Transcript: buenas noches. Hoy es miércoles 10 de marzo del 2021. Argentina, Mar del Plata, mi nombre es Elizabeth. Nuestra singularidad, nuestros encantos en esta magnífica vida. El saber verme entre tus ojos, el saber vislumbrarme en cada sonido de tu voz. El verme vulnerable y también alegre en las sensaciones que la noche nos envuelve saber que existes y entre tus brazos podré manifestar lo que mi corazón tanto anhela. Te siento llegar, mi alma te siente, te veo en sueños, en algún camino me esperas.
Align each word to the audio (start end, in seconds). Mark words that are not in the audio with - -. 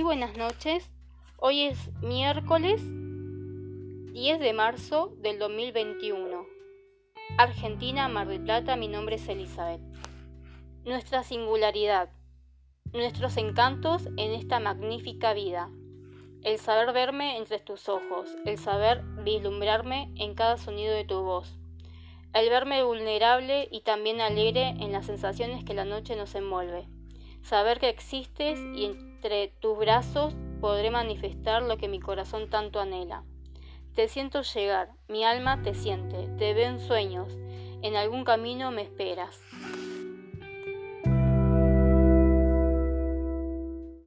buenas 0.00 0.38
noches. 0.38 0.90
Hoy 1.36 1.64
es 1.64 1.90
miércoles 2.00 2.80
10 2.82 4.40
de 4.40 4.52
marzo 4.54 5.12
del 5.18 5.38
2021. 5.38 6.46
Argentina, 7.36 8.08
Mar 8.08 8.26
del 8.26 8.42
Plata, 8.42 8.76
mi 8.76 8.88
nombre 8.88 9.16
es 9.16 9.28
Elizabeth. 9.28 9.82
Nuestra 10.84 11.22
singularidad, 11.22 12.08
nuestros 12.94 13.36
encantos 13.36 14.06
en 14.16 14.32
esta 14.32 14.60
magnífica 14.60 15.34
vida. 15.34 15.68
El 16.42 16.58
saber 16.58 16.94
verme 16.94 17.36
entre 17.36 17.58
tus 17.58 17.90
ojos, 17.90 18.34
el 18.46 18.56
saber 18.56 19.02
vislumbrarme 19.22 20.10
en 20.16 20.34
cada 20.34 20.56
sonido 20.56 20.94
de 20.94 21.04
tu 21.04 21.20
voz. 21.20 21.58
El 22.32 22.48
verme 22.48 22.82
vulnerable 22.82 23.68
y 23.70 23.82
también 23.82 24.22
alegre 24.22 24.68
en 24.68 24.90
las 24.90 25.04
sensaciones 25.04 25.64
que 25.64 25.74
la 25.74 25.84
noche 25.84 26.16
nos 26.16 26.34
envuelve 26.34 26.88
saber 27.42 27.80
que 27.80 27.88
existes 27.88 28.58
y 28.74 28.92
entre 29.22 29.54
tus 29.60 29.78
brazos 29.78 30.34
podré 30.60 30.90
manifestar 30.90 31.62
lo 31.62 31.76
que 31.76 31.86
mi 31.86 32.00
corazón 32.00 32.50
tanto 32.50 32.80
anhela. 32.80 33.22
Te 33.94 34.08
siento 34.08 34.42
llegar, 34.42 34.88
mi 35.06 35.22
alma 35.22 35.62
te 35.62 35.74
siente, 35.74 36.26
te 36.38 36.54
veo 36.54 36.68
en 36.68 36.80
sueños, 36.80 37.32
en 37.82 37.94
algún 37.94 38.24
camino 38.24 38.72
me 38.72 38.82
esperas. 38.82 39.40